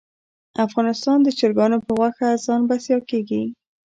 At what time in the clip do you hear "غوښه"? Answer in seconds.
1.97-2.27